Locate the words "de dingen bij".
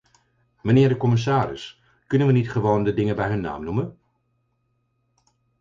2.83-3.29